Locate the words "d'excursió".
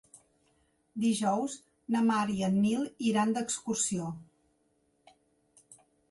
3.35-4.07